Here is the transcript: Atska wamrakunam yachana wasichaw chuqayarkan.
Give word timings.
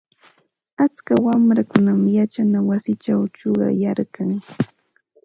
Atska 0.83 1.13
wamrakunam 1.25 2.01
yachana 2.17 2.57
wasichaw 2.69 3.21
chuqayarkan. 3.37 4.29